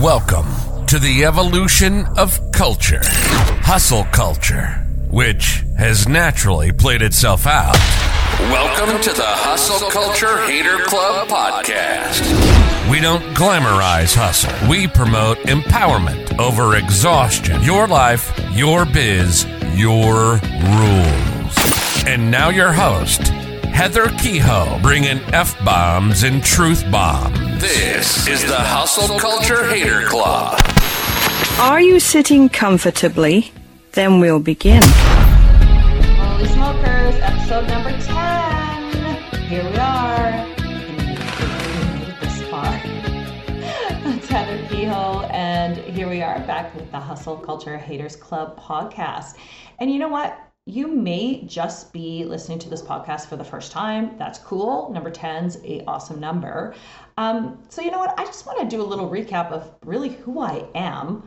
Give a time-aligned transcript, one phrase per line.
[0.00, 7.74] Welcome to the evolution of culture, hustle culture, which has naturally played itself out.
[8.38, 12.22] Welcome to the Hustle Culture Hater Club podcast.
[12.88, 17.60] We don't glamorize hustle, we promote empowerment over exhaustion.
[17.64, 22.04] Your life, your biz, your rules.
[22.06, 23.32] And now, your host,
[23.78, 27.38] Heather Kehoe, bringing F bombs and truth bombs.
[27.60, 30.60] This is the Hustle Culture Hater Club.
[31.60, 33.52] Are you sitting comfortably?
[33.92, 34.82] Then we'll begin.
[34.82, 39.42] Holy Smokers, episode number 10.
[39.42, 40.46] Here we are.
[40.58, 40.74] We
[41.94, 42.80] made it this far.
[42.84, 49.36] It's Heather Kehoe, and here we are back with the Hustle Culture Haters Club podcast.
[49.78, 50.36] And you know what?
[50.68, 54.18] You may just be listening to this podcast for the first time.
[54.18, 54.92] That's cool.
[54.92, 56.74] Number 10's a awesome number.
[57.16, 58.20] Um, so you know what?
[58.20, 61.22] I just want to do a little recap of really who I am.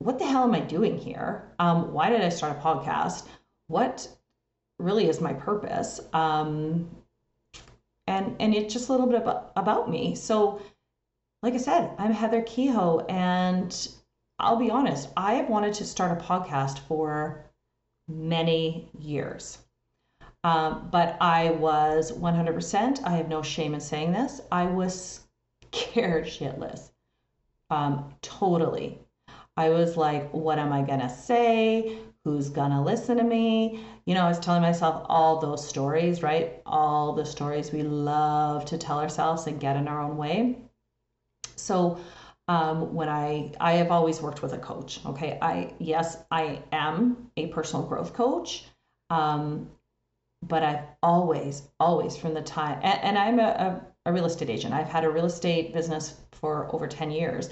[0.00, 1.52] What the hell am I doing here?
[1.60, 3.28] Um, why did I start a podcast?
[3.68, 4.08] What
[4.80, 6.00] really is my purpose?
[6.12, 6.90] Um,
[8.08, 10.16] and and it's just a little bit about, about me.
[10.16, 10.60] So,
[11.44, 13.88] like I said, I'm Heather Kehoe, and
[14.40, 17.45] I'll be honest, I have wanted to start a podcast for
[18.08, 19.58] many years.
[20.44, 25.20] Um, but I was 100%, I have no shame in saying this, I was
[25.72, 26.90] scared shitless.
[27.70, 29.00] Um, totally.
[29.56, 31.98] I was like, what am I going to say?
[32.24, 33.84] Who's going to listen to me?
[34.04, 36.60] You know, I was telling myself all those stories, right?
[36.66, 40.58] All the stories we love to tell ourselves and get in our own way.
[41.56, 41.98] So,
[42.48, 45.00] um, when I I have always worked with a coach.
[45.04, 48.64] Okay, I yes I am a personal growth coach,
[49.10, 49.70] um,
[50.42, 54.50] but I've always always from the time and, and I'm a, a, a real estate
[54.50, 54.74] agent.
[54.74, 57.50] I've had a real estate business for over ten years,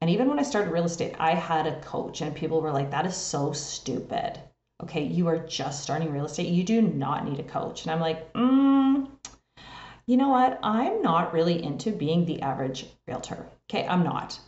[0.00, 2.90] and even when I started real estate, I had a coach, and people were like,
[2.90, 4.38] "That is so stupid."
[4.82, 6.48] Okay, you are just starting real estate.
[6.48, 9.06] You do not need a coach, and I'm like, mm,
[10.06, 10.58] you know what?
[10.62, 13.46] I'm not really into being the average realtor.
[13.70, 14.38] Okay, I'm not.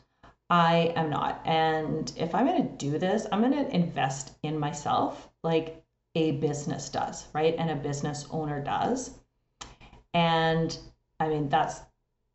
[0.51, 1.41] I am not.
[1.45, 5.83] And if I'm going to do this, I'm going to invest in myself like
[6.15, 7.55] a business does, right?
[7.59, 9.19] And a business owner does.
[10.13, 10.77] And
[11.19, 11.81] I mean, that's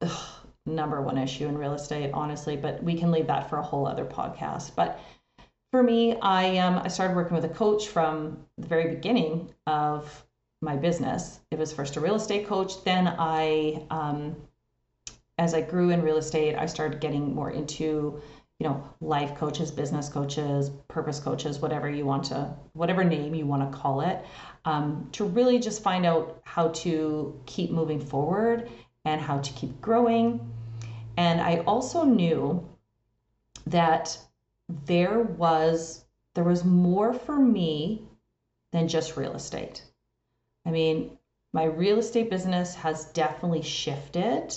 [0.01, 3.63] ugh, number one issue in real estate, honestly, but we can leave that for a
[3.63, 4.75] whole other podcast.
[4.75, 4.99] But
[5.71, 10.25] for me, I um, I started working with a coach from the very beginning of
[10.61, 11.39] my business.
[11.51, 12.83] It was first a real estate coach.
[12.83, 14.35] Then I, um,
[15.39, 18.21] as I grew in real estate, I started getting more into,
[18.59, 23.47] you know, life coaches, business coaches, purpose coaches, whatever you want to, whatever name you
[23.47, 24.23] want to call it,
[24.65, 28.69] um, to really just find out how to keep moving forward
[29.05, 30.39] and how to keep growing.
[31.17, 32.67] And I also knew
[33.67, 34.17] that
[34.85, 36.05] there was
[36.35, 38.03] there was more for me
[38.71, 39.83] than just real estate
[40.65, 41.17] I mean,
[41.53, 44.55] my real estate business has definitely shifted.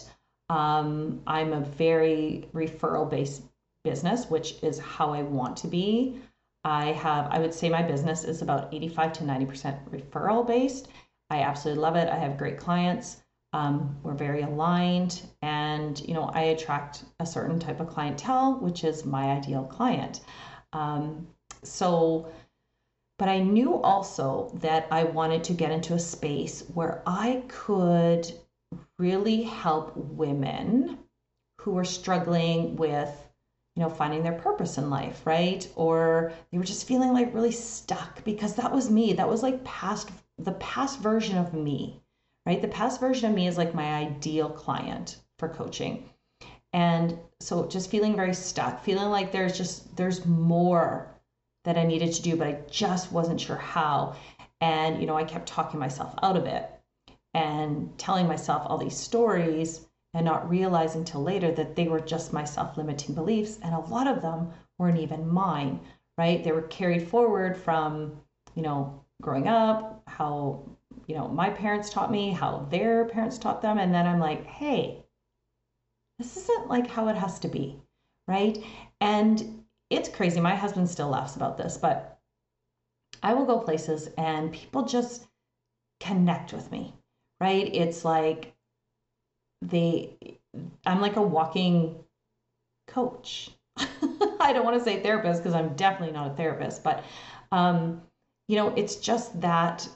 [0.53, 3.43] Um, I'm a very referral based
[3.85, 6.21] business, which is how I want to be.
[6.63, 10.89] I have, I would say my business is about 85 to 90% referral based.
[11.31, 12.11] I absolutely love it.
[12.11, 13.23] I have great clients.
[13.55, 18.85] Um, we're very aligned, and you know, I attract a certain type of clientele, which
[18.85, 20.21] is my ideal client.
[20.75, 21.27] Um,
[21.63, 22.31] so,
[23.19, 28.31] but I knew also that I wanted to get into a space where I could
[29.03, 30.97] really help women
[31.61, 33.13] who were struggling with,
[33.75, 35.69] you know, finding their purpose in life, right?
[35.75, 39.13] Or they were just feeling like really stuck because that was me.
[39.13, 42.01] That was like past the past version of me,
[42.47, 42.63] right?
[42.63, 46.09] The past version of me is like my ideal client for coaching.
[46.73, 51.13] And so just feeling very stuck, feeling like there's just there's more
[51.65, 54.15] that I needed to do, but I just wasn't sure how.
[54.61, 56.71] And, you know, I kept talking myself out of it
[57.35, 62.33] and telling myself all these stories and not realizing till later that they were just
[62.33, 63.59] my self limiting beliefs.
[63.63, 65.81] And a lot of them weren't even mine,
[66.19, 66.43] right?
[66.43, 68.21] They were carried forward from,
[68.55, 70.69] you know, growing up, how,
[71.07, 73.79] you know, my parents taught me, how their parents taught them.
[73.79, 75.03] And then I'm like, hey,
[76.19, 77.81] this isn't like how it has to be,
[78.29, 78.63] right?
[79.01, 80.41] And it's crazy.
[80.41, 82.19] My husband still laughs about this, but
[83.23, 85.27] I will go places and people just
[86.01, 86.95] connect with me,
[87.43, 87.75] right?
[87.75, 88.55] It's like
[89.63, 90.11] they,
[90.87, 91.97] I'm like a walking
[92.87, 93.51] coach.
[93.77, 97.03] I don't want to say therapist because I'm definitely not a therapist, but
[97.51, 98.01] um,
[98.47, 99.89] you know, it's just that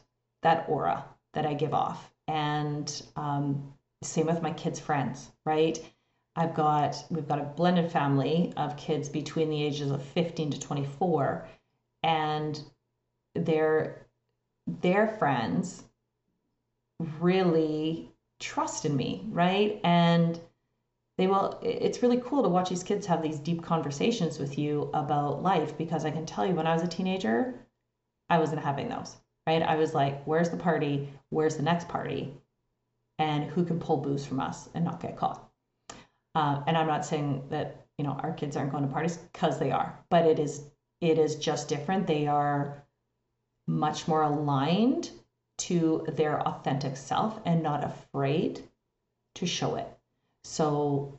[0.43, 1.05] that aura
[1.35, 3.73] that I give off, and um,
[4.03, 5.79] same with my kids' friends, right?
[6.35, 10.59] I've got we've got a blended family of kids between the ages of 15 to
[10.59, 11.49] 24
[12.03, 12.61] and
[13.37, 14.05] their
[14.67, 15.85] their friends
[16.99, 18.11] really
[18.41, 19.81] trust in me, right?
[19.85, 20.39] And
[21.19, 24.91] they will it's really cool to watch these kids have these deep conversations with you
[24.93, 27.55] about life because I can tell you when I was a teenager,
[28.29, 29.17] I wasn't having those,
[29.47, 29.63] right?
[29.63, 31.09] I was like, where's the party?
[31.31, 32.35] Where's the next party?
[33.19, 35.49] And who can pull booze from us and not get caught?
[36.35, 39.59] Uh, and I'm not saying that you know our kids aren't going to parties because
[39.59, 40.65] they are, but it is
[41.01, 42.07] it is just different.
[42.07, 42.85] They are
[43.67, 45.11] much more aligned
[45.59, 48.63] to their authentic self and not afraid
[49.37, 49.89] to show it.
[50.45, 51.19] So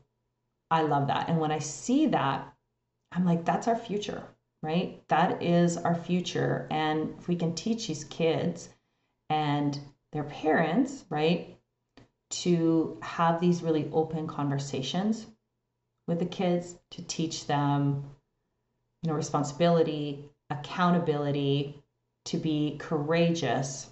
[0.69, 1.29] I love that.
[1.29, 2.53] And when I see that,
[3.11, 4.23] I'm like, that's our future,
[4.61, 5.01] right?
[5.07, 6.67] That is our future.
[6.69, 8.69] And if we can teach these kids
[9.29, 9.77] and
[10.11, 11.57] their parents, right,
[12.29, 15.25] to have these really open conversations
[16.07, 18.05] with the kids, to teach them,
[19.03, 21.81] you know, responsibility, accountability,
[22.25, 23.89] to be courageous,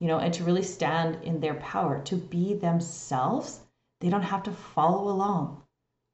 [0.00, 3.60] you know, and to really stand in their power, to be themselves.
[4.00, 5.62] They don't have to follow along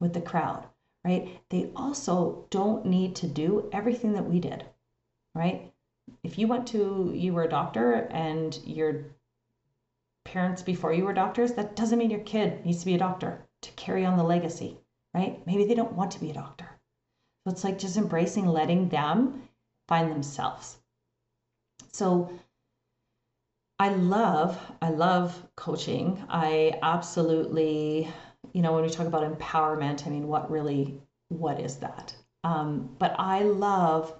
[0.00, 0.66] with the crowd,
[1.04, 1.40] right?
[1.50, 4.64] They also don't need to do everything that we did,
[5.34, 5.72] right?
[6.24, 9.06] If you went to, you were a doctor and your
[10.24, 13.46] parents before you were doctors, that doesn't mean your kid needs to be a doctor
[13.62, 14.78] to carry on the legacy,
[15.14, 15.44] right?
[15.46, 16.68] Maybe they don't want to be a doctor.
[17.44, 19.48] So it's like just embracing letting them
[19.86, 20.78] find themselves.
[21.92, 22.30] So
[23.78, 26.24] I love, I love coaching.
[26.28, 28.08] I absolutely,
[28.52, 32.16] you know, when we talk about empowerment, I mean, what really, what is that?
[32.42, 34.14] Um, but I love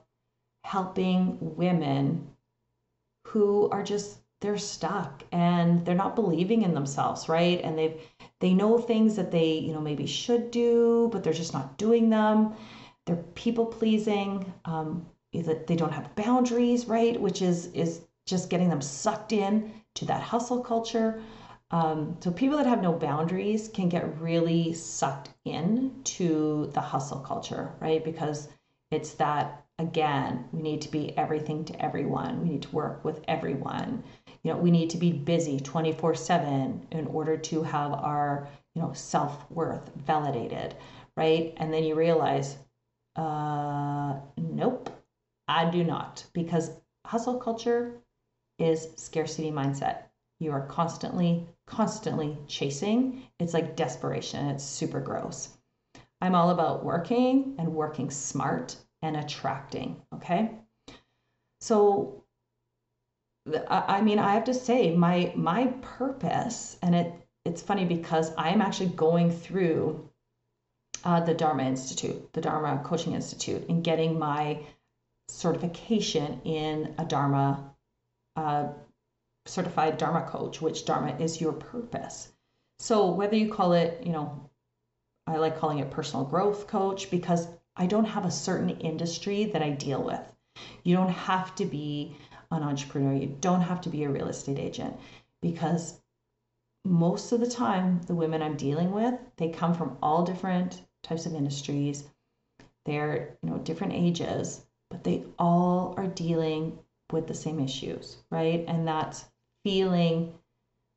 [0.65, 2.29] helping women
[3.27, 8.01] who are just they're stuck and they're not believing in themselves right and they've
[8.41, 12.11] they know things that they you know maybe should do but they're just not doing
[12.11, 12.53] them
[13.07, 18.83] they're people pleasing um, they don't have boundaries right which is is just getting them
[18.83, 21.23] sucked in to that hustle culture.
[21.71, 27.21] Um, so people that have no boundaries can get really sucked in to the hustle
[27.21, 28.05] culture right?
[28.05, 28.49] Because
[28.91, 32.43] it's that again we need to be everything to everyone.
[32.43, 34.05] We need to work with everyone.
[34.43, 38.83] You know we need to be busy 24 7 in order to have our you
[38.83, 40.77] know self-worth validated
[41.17, 41.55] right?
[41.57, 42.59] And then you realize
[43.17, 44.91] uh nope
[45.49, 46.25] i do not.
[46.33, 46.71] Because
[47.07, 48.03] hustle culture
[48.59, 50.05] is scarcity mindset.
[50.41, 53.23] You are constantly constantly chasing.
[53.39, 54.47] It's like desperation.
[54.47, 55.57] It's super gross.
[56.21, 60.51] I'm all about working and working smart and attracting okay?
[61.61, 62.23] So
[63.69, 67.13] I mean, I have to say, my my purpose, and it
[67.45, 70.09] it's funny because I am actually going through
[71.05, 74.59] uh, the Dharma Institute, the Dharma Coaching Institute, and getting my
[75.29, 77.76] certification in a Dharma
[79.47, 82.33] certified Dharma coach, which Dharma is your purpose.
[82.79, 84.51] So whether you call it, you know,
[85.27, 89.63] I like calling it personal growth coach because I don't have a certain industry that
[89.63, 90.21] I deal with.
[90.85, 92.17] You don't have to be
[92.51, 93.15] an entrepreneur.
[93.15, 94.97] You don't have to be a real estate agent
[95.43, 96.01] because
[96.85, 101.27] most of the time, the women I'm dealing with, they come from all different types
[101.27, 102.05] of industries.
[102.85, 106.79] They're, you know, different ages, but they all are dealing
[107.13, 108.65] with the same issues, right?
[108.67, 109.25] And that's
[109.65, 110.35] feeling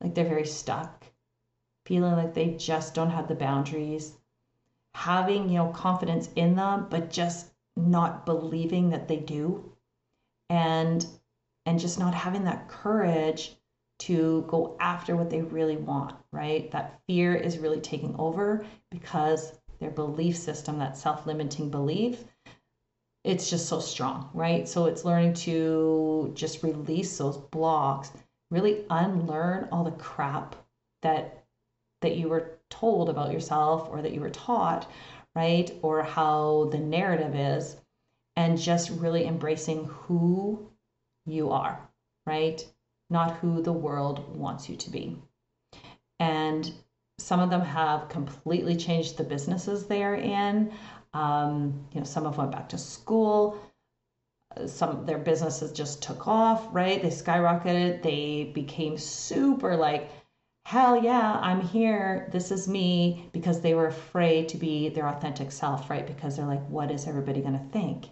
[0.02, 1.06] like they're very stuck,
[1.86, 4.14] feeling like they just don't have the boundaries,
[4.94, 9.72] having, you know, confidence in them, but just not believing that they do.
[10.50, 11.06] And
[11.66, 13.56] and just not having that courage
[14.00, 16.72] to go after what they really want, right?
[16.72, 22.24] That fear is really taking over because their belief system, that self limiting belief,
[23.24, 24.68] it's just so strong, right?
[24.68, 28.12] So it's learning to just release those blocks,
[28.50, 30.56] really unlearn all the crap
[31.02, 31.46] that
[32.02, 34.90] that you were told about yourself or that you were taught,
[35.36, 35.72] right?
[35.82, 37.76] Or how the narrative is
[38.38, 40.70] and just really embracing who
[41.26, 41.78] you are,
[42.26, 42.66] right?
[43.10, 45.18] Not who the world wants you to be.
[46.20, 46.72] And
[47.18, 50.72] some of them have completely changed the businesses they are in.
[51.14, 53.60] Um, you know, some of went back to school.
[54.66, 57.02] Some their businesses just took off, right?
[57.02, 58.02] They skyrocketed.
[58.02, 60.10] They became super like,
[60.66, 62.30] hell yeah, I'm here.
[62.32, 66.06] This is me because they were afraid to be their authentic self, right?
[66.06, 68.06] Because they're like, what is everybody going to think?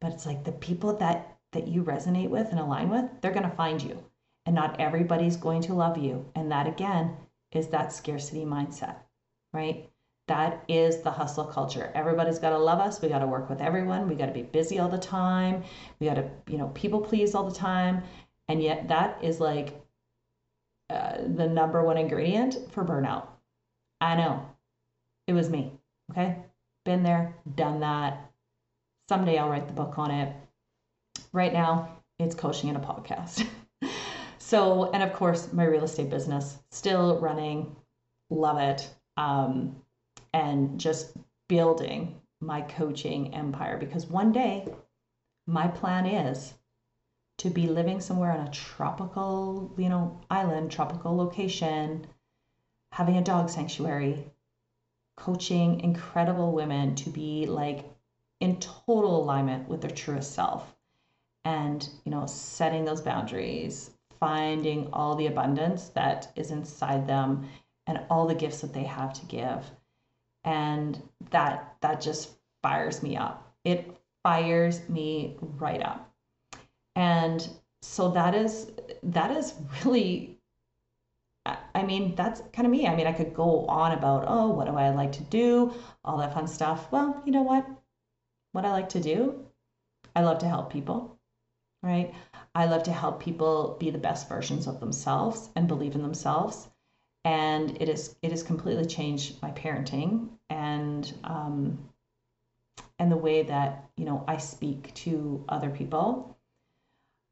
[0.00, 3.48] But it's like the people that that you resonate with and align with, they're going
[3.48, 4.04] to find you.
[4.44, 6.26] And not everybody's going to love you.
[6.34, 7.16] And that, again,
[7.52, 8.96] is that scarcity mindset,
[9.52, 9.88] right?
[10.28, 11.90] That is the hustle culture.
[11.94, 13.00] Everybody's got to love us.
[13.00, 14.08] We got to work with everyone.
[14.08, 15.64] We got to be busy all the time.
[15.98, 18.02] We got to, you know, people please all the time.
[18.48, 19.80] And yet that is like
[20.90, 23.26] uh, the number one ingredient for burnout.
[24.02, 24.46] I know.
[25.26, 25.72] It was me.
[26.10, 26.36] Okay.
[26.84, 28.30] Been there, done that.
[29.08, 30.34] Someday I'll write the book on it.
[31.32, 33.46] Right now, it's coaching and a podcast.
[34.38, 37.74] so, and of course, my real estate business still running,
[38.30, 38.88] love it.
[39.16, 39.76] Um,
[40.38, 41.16] and just
[41.48, 44.64] building my coaching empire because one day
[45.46, 46.54] my plan is
[47.38, 52.06] to be living somewhere on a tropical, you know, island, tropical location,
[52.92, 54.30] having a dog sanctuary,
[55.16, 57.84] coaching incredible women to be like
[58.38, 60.72] in total alignment with their truest self
[61.44, 63.90] and, you know, setting those boundaries,
[64.20, 67.48] finding all the abundance that is inside them
[67.88, 69.68] and all the gifts that they have to give.
[70.44, 72.30] And that that just
[72.62, 73.52] fires me up.
[73.64, 76.08] It fires me right up
[76.98, 77.48] and
[77.80, 78.72] so that is
[79.04, 79.54] that is
[79.84, 80.36] really
[81.74, 82.86] I mean, that's kind of me.
[82.86, 85.72] I mean, I could go on about, oh, what do I like to do?
[86.04, 86.92] All that fun stuff.
[86.92, 87.66] Well, you know what?
[88.52, 89.46] What I like to do,
[90.14, 91.16] I love to help people,
[91.82, 92.12] right?
[92.54, 96.68] I love to help people be the best versions of themselves and believe in themselves.
[97.24, 101.78] And it is it has completely changed my parenting and um,
[102.98, 106.36] and the way that you know I speak to other people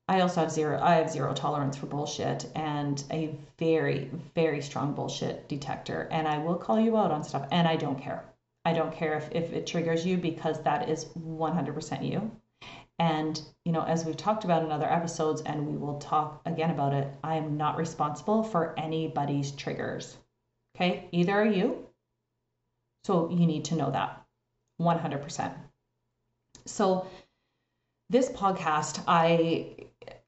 [0.09, 4.93] I also have zero I have zero tolerance for bullshit and a very very strong
[4.93, 8.25] bullshit detector and I will call you out on stuff and I don't care.
[8.65, 12.31] I don't care if, if it triggers you because that is 100% you.
[12.99, 16.71] And you know, as we've talked about in other episodes and we will talk again
[16.71, 20.17] about it, I am not responsible for anybody's triggers.
[20.75, 21.09] Okay?
[21.13, 21.87] Either are you.
[23.05, 24.25] So you need to know that
[24.81, 25.55] 100%.
[26.65, 27.07] So
[28.09, 29.77] this podcast, I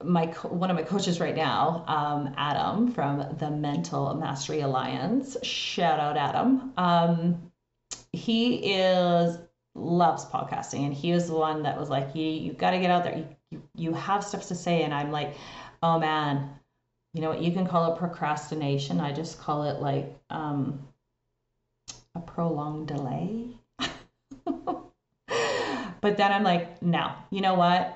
[0.05, 5.37] my one of my coaches right now, um, Adam from the Mental Mastery Alliance.
[5.43, 6.73] Shout out Adam.
[6.77, 7.53] Um,
[8.13, 9.39] he is
[9.79, 12.91] loves podcasting, and he was the one that was like, "You you got to get
[12.91, 13.17] out there.
[13.17, 15.35] You, you you have stuff to say." And I'm like,
[15.83, 16.51] "Oh man,
[17.15, 17.43] you know what?
[17.43, 19.01] You can call it procrastination.
[19.01, 20.87] I just call it like um,
[22.15, 23.49] a prolonged delay."
[24.47, 27.95] but then I'm like, "No, you know what?"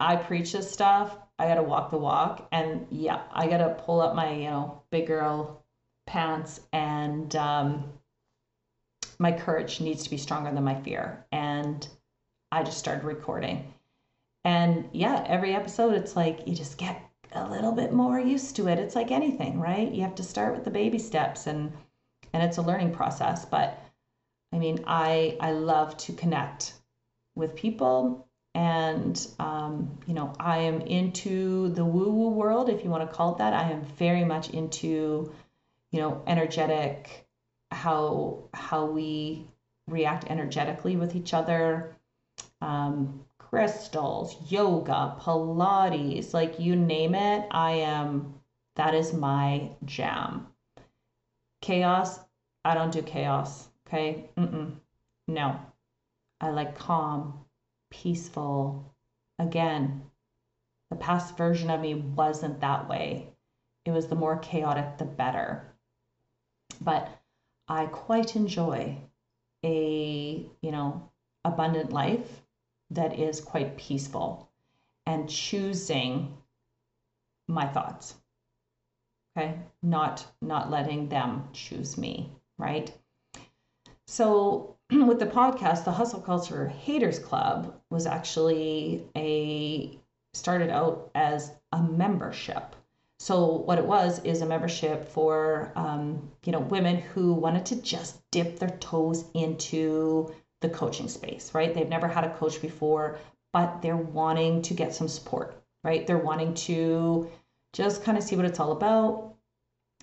[0.00, 1.16] I preach this stuff.
[1.38, 2.48] I got to walk the walk.
[2.52, 5.62] And yeah, I got to pull up my, you know, big girl
[6.06, 7.93] pants and um,
[9.18, 11.24] my courage needs to be stronger than my fear.
[11.32, 11.86] And
[12.52, 13.72] I just started recording.
[14.44, 17.02] And yeah, every episode, it's like you just get
[17.32, 18.78] a little bit more used to it.
[18.78, 19.90] It's like anything, right?
[19.90, 21.72] You have to start with the baby steps and
[22.32, 23.78] and it's a learning process, but
[24.52, 26.74] I mean, I I love to connect
[27.36, 32.90] with people and um, you know i am into the woo woo world if you
[32.90, 35.32] want to call it that i am very much into
[35.90, 37.26] you know energetic
[37.84, 39.46] how how we
[39.88, 41.94] react energetically with each other
[42.60, 48.34] um, crystals yoga pilates like you name it i am
[48.76, 50.46] that is my jam
[51.60, 52.20] chaos
[52.64, 54.72] i don't do chaos okay Mm-mm.
[55.28, 55.60] no
[56.40, 57.44] i like calm
[58.02, 58.92] peaceful.
[59.38, 60.02] Again,
[60.90, 63.28] the past version of me wasn't that way.
[63.84, 65.74] It was the more chaotic, the better.
[66.80, 67.08] But
[67.68, 68.98] I quite enjoy
[69.64, 71.10] a, you know,
[71.44, 72.42] abundant life
[72.90, 74.50] that is quite peaceful
[75.06, 76.36] and choosing
[77.48, 78.14] my thoughts.
[79.36, 79.58] Okay?
[79.82, 82.92] Not not letting them choose me, right?
[84.06, 89.98] So with the podcast, the Hustle Culture Haters Club was actually a
[90.34, 92.76] started out as a membership.
[93.24, 97.76] So what it was is a membership for um, you know women who wanted to
[97.76, 101.72] just dip their toes into the coaching space, right?
[101.72, 103.16] They've never had a coach before,
[103.54, 106.06] but they're wanting to get some support, right?
[106.06, 107.30] They're wanting to
[107.72, 109.36] just kind of see what it's all about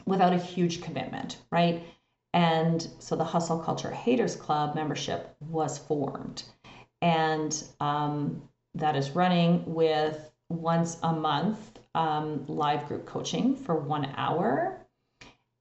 [0.08, 1.84] without a huge commitment, right?
[2.34, 6.42] And so the Hustle Culture Haters Club membership was formed.
[7.04, 8.42] And um,
[8.74, 14.86] that is running with once a month um, live group coaching for one hour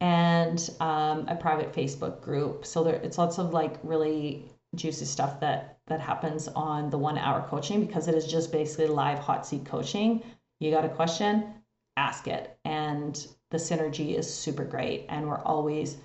[0.00, 2.64] and um, a private Facebook group.
[2.64, 4.44] So there, it's lots of like really
[4.74, 8.86] juicy stuff that that happens on the one hour coaching because it is just basically
[8.86, 10.22] live hot seat coaching.
[10.60, 11.54] You got a question,
[11.96, 15.96] ask it, and the synergy is super great, and we're always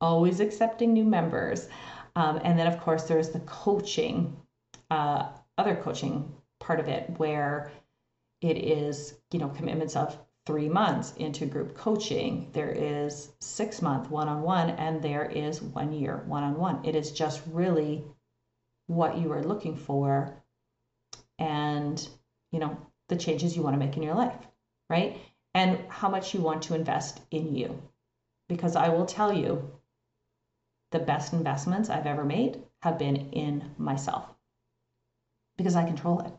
[0.00, 1.68] always accepting new members.
[2.14, 4.36] Um, and then, of course, there's the coaching,
[4.90, 7.70] uh, other coaching part of it, where
[8.40, 12.50] it is, you know, commitments of three months into group coaching.
[12.52, 16.84] There is six month one on one, and there is one year one on one.
[16.84, 18.04] It is just really
[18.86, 20.42] what you are looking for
[21.38, 22.08] and,
[22.52, 22.76] you know,
[23.08, 24.46] the changes you want to make in your life,
[24.88, 25.18] right?
[25.54, 27.82] And how much you want to invest in you.
[28.48, 29.70] Because I will tell you,
[30.92, 34.24] the best investments I've ever made have been in myself
[35.56, 36.32] because I control it,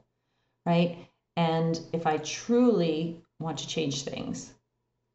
[0.66, 1.10] right?
[1.38, 4.56] And if I truly want to change things,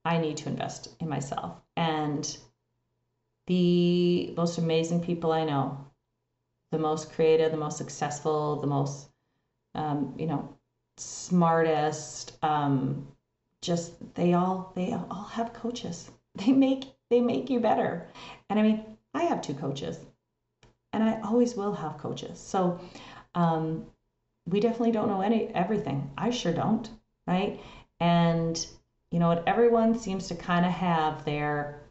[0.05, 1.61] I need to invest in myself.
[1.77, 2.39] And
[3.49, 5.85] the most amazing people I know,
[6.71, 9.09] the most creative, the most successful, the most,
[9.75, 10.57] um, you know,
[10.97, 13.09] smartest, um,
[13.61, 16.11] just they all they all have coaches.
[16.35, 18.09] They make they make you better.
[18.49, 19.99] And I mean, I have two coaches,
[20.95, 22.39] and I always will have coaches.
[22.39, 22.81] So
[23.35, 23.85] um,
[24.47, 26.11] we definitely don't know any everything.
[26.17, 26.89] I sure don't,
[27.27, 27.61] right?
[28.01, 28.67] And
[29.11, 29.47] you know what?
[29.47, 31.83] Everyone seems to kind of have their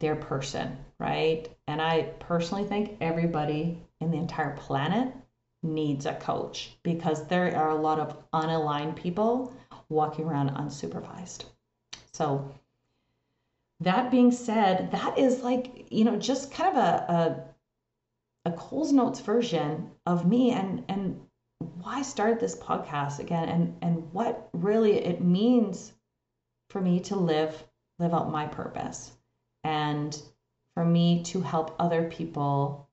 [0.00, 1.48] their person, right?
[1.66, 5.14] And I personally think everybody in the entire planet
[5.62, 9.52] needs a coach because there are a lot of unaligned people
[9.88, 11.44] walking around unsupervised.
[12.12, 12.54] So
[13.80, 17.44] that being said, that is like, you know, just kind of a,
[18.44, 21.20] a, a Coles Notes version of me and, and
[21.58, 25.92] why I started this podcast again and, and what really it means
[26.70, 27.62] for me to live,
[27.98, 29.12] live out my purpose
[29.62, 30.20] and
[30.74, 32.88] for me to help other people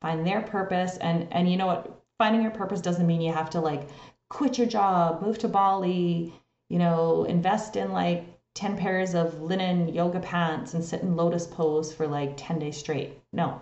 [0.00, 0.96] find their purpose.
[0.96, 2.02] And, and you know what?
[2.18, 3.88] Finding your purpose doesn't mean you have to like
[4.28, 6.32] quit your job, move to Bali,
[6.68, 11.46] you know, invest in like 10 pairs of linen yoga pants and sit in lotus
[11.46, 13.18] pose for like 10 days straight.
[13.32, 13.60] No,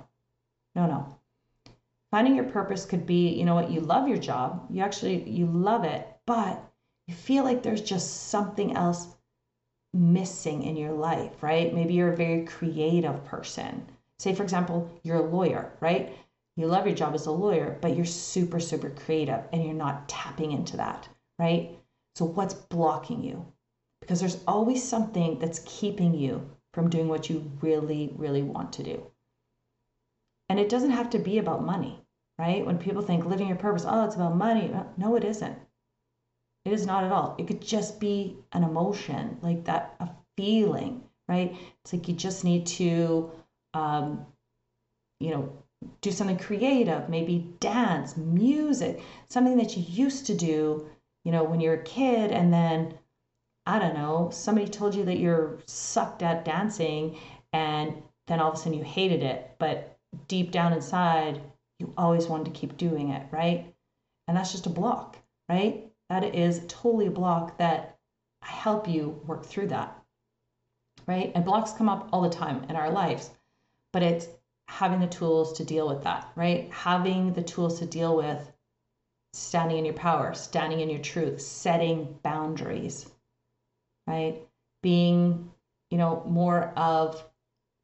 [0.75, 1.20] no, no.
[2.11, 5.47] Finding your purpose could be, you know what, you love your job, you actually you
[5.47, 6.63] love it, but
[7.06, 9.08] you feel like there's just something else
[9.93, 11.75] missing in your life, right?
[11.75, 13.87] Maybe you're a very creative person.
[14.19, 16.17] Say for example, you're a lawyer, right?
[16.56, 20.08] You love your job as a lawyer, but you're super super creative and you're not
[20.08, 21.08] tapping into that,
[21.39, 21.78] right?
[22.17, 23.47] So what's blocking you?
[24.00, 28.82] because there's always something that's keeping you from doing what you really, really want to
[28.82, 29.06] do.
[30.49, 32.00] And it doesn't have to be about money,
[32.41, 32.65] right?
[32.65, 34.73] When people think living your purpose, oh, it's about money.
[34.97, 35.59] No, it isn't.
[36.65, 37.35] It is not at all.
[37.39, 41.55] It could just be an emotion, like that, a feeling, right?
[41.83, 43.31] It's like you just need to,
[43.75, 44.25] um,
[45.21, 45.53] you know,
[46.00, 50.89] do something creative, maybe dance, music, something that you used to do,
[51.25, 52.95] you know, when you're a kid, and then
[53.67, 57.19] I don't know, somebody told you that you're sucked at dancing
[57.53, 61.41] and then all of a sudden you hated it, but deep down inside,
[61.80, 63.75] you always wanted to keep doing it, right?
[64.28, 65.16] And that's just a block,
[65.49, 65.90] right?
[66.10, 67.99] That is totally a block that
[68.43, 69.97] I help you work through that,
[71.06, 71.32] right?
[71.34, 73.30] And blocks come up all the time in our lives,
[73.93, 74.28] but it's
[74.69, 76.71] having the tools to deal with that, right?
[76.71, 78.52] Having the tools to deal with
[79.32, 83.08] standing in your power, standing in your truth, setting boundaries,
[84.06, 84.43] right?
[84.82, 85.50] Being,
[85.90, 87.23] you know, more of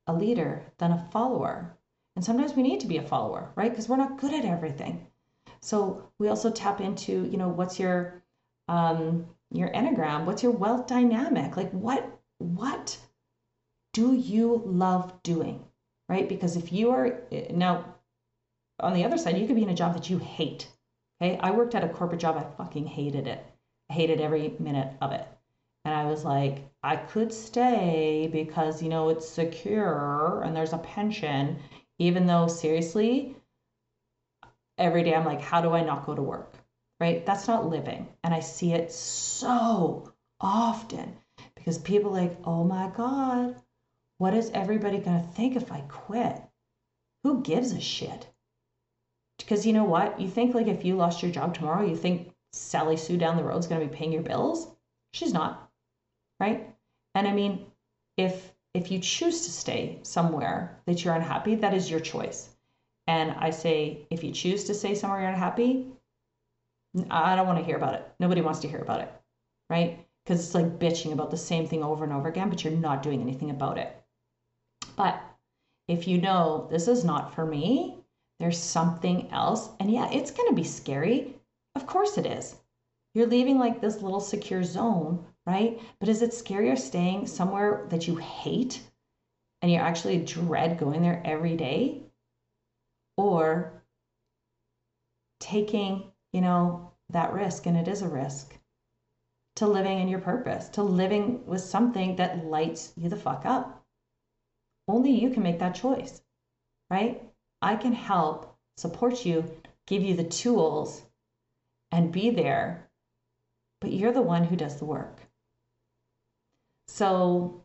[0.06, 1.75] a leader than a follower.
[2.16, 3.70] And sometimes we need to be a follower, right?
[3.70, 5.06] Because we're not good at everything.
[5.60, 8.22] So we also tap into, you know, what's your
[8.68, 10.24] um, your enneagram?
[10.24, 11.56] What's your wealth dynamic?
[11.56, 12.98] Like what what
[13.92, 15.64] do you love doing,
[16.08, 16.28] right?
[16.28, 17.96] Because if you are now
[18.80, 20.68] on the other side, you could be in a job that you hate.
[21.20, 22.36] Okay, I worked at a corporate job.
[22.36, 23.44] I fucking hated it.
[23.90, 25.26] I hated every minute of it.
[25.84, 30.78] And I was like, I could stay because, you know, it's secure and there's a
[30.78, 31.58] pension,
[31.98, 33.36] even though seriously,
[34.78, 36.54] every day I'm like, how do I not go to work?
[37.00, 37.24] Right?
[37.24, 38.08] That's not living.
[38.24, 41.16] And I see it so often
[41.54, 43.56] because people like, oh my God,
[44.18, 46.40] what is everybody going to think if I quit?
[47.22, 48.26] Who gives a shit?
[49.38, 50.20] Because you know what?
[50.20, 53.44] You think like if you lost your job tomorrow, you think Sally Sue down the
[53.44, 54.68] road is going to be paying your bills?
[55.12, 55.66] She's not
[56.40, 56.74] right?
[57.14, 57.66] And I mean,
[58.16, 62.50] if if you choose to stay somewhere that you're unhappy, that is your choice.
[63.06, 65.86] And I say, if you choose to stay somewhere you're unhappy,
[67.10, 68.06] I don't want to hear about it.
[68.20, 69.10] Nobody wants to hear about it,
[69.70, 70.06] right?
[70.24, 73.02] Because it's like bitching about the same thing over and over again, but you're not
[73.02, 73.96] doing anything about it.
[74.94, 75.22] But
[75.88, 77.96] if you know this is not for me,
[78.40, 79.70] there's something else.
[79.80, 81.34] And yeah, it's going to be scary.
[81.74, 82.56] Of course it is.
[83.14, 85.80] You're leaving like this little secure zone right?
[86.00, 88.82] But is it scarier staying somewhere that you hate
[89.62, 92.02] and you actually dread going there every day,
[93.16, 93.82] or
[95.40, 98.58] taking, you know, that risk, and it is a risk,
[99.54, 103.84] to living in your purpose, to living with something that lights you the fuck up.
[104.88, 106.20] Only you can make that choice,
[106.90, 107.22] right?
[107.62, 109.50] I can help support you,
[109.86, 111.02] give you the tools,
[111.90, 112.90] and be there,
[113.80, 115.20] but you're the one who does the work.
[116.96, 117.62] So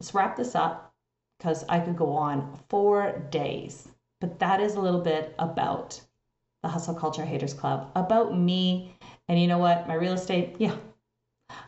[0.00, 0.92] let's wrap this up
[1.38, 3.86] because I could go on for days,
[4.20, 6.00] but that is a little bit about
[6.64, 8.96] the Hustle Culture Haters Club, about me.
[9.28, 9.86] And you know what?
[9.86, 10.74] My real estate, yeah,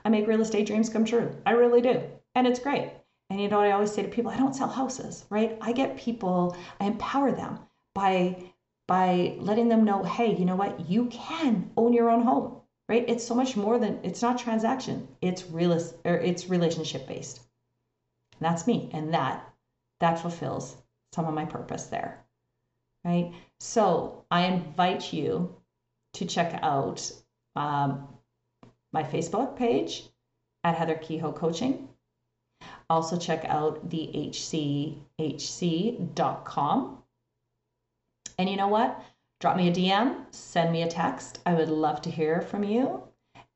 [0.05, 1.31] I make real estate dreams come true.
[1.47, 2.03] I really do.
[2.35, 2.91] And it's great.
[3.31, 4.33] And you know what I always say to people?
[4.33, 5.57] I don't sell houses, right?
[5.61, 7.61] I get people, I empower them
[7.95, 8.37] by
[8.89, 10.91] by letting them know, hey, you know what?
[10.91, 12.60] You can own your own home,
[12.91, 13.05] right?
[13.07, 15.07] It's so much more than it's not transaction.
[15.23, 17.39] It's real or it's relationship based.
[18.41, 18.91] And that's me.
[18.93, 19.49] And that
[20.01, 20.77] that fulfills
[21.13, 22.25] some of my purpose there.
[23.05, 23.33] Right?
[23.61, 25.55] So I invite you
[26.15, 27.13] to check out
[27.55, 28.09] um,
[28.93, 30.03] my Facebook page
[30.65, 31.89] at Heather Kehoe Coaching.
[32.91, 34.11] Also, check out the
[35.21, 36.99] hchc.com.
[38.37, 39.01] And you know what?
[39.41, 41.41] Drop me a DM, send me a text.
[41.47, 43.05] I would love to hear from you.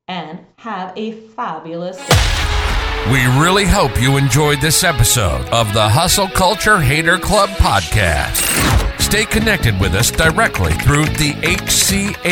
[0.07, 3.11] And have a fabulous day.
[3.11, 8.41] We really hope you enjoyed this episode of the Hustle Culture Hater Club podcast.
[8.99, 12.31] Stay connected with us directly through the hchc.com.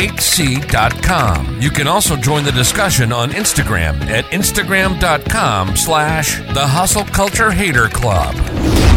[1.60, 7.86] You can also join the discussion on Instagram at instagram.com slash the Hustle Culture Hater
[7.86, 8.34] Club.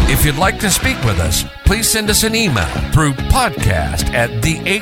[0.09, 4.29] If you'd like to speak with us, please send us an email through podcast at
[4.41, 4.77] thehchc.com.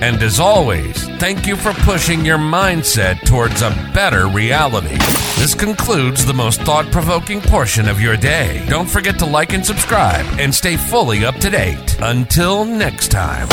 [0.00, 4.96] And as always, thank you for pushing your mindset towards a better reality.
[5.36, 8.64] This concludes the most thought provoking portion of your day.
[8.68, 11.96] Don't forget to like and subscribe and stay fully up to date.
[12.00, 13.48] Until next time.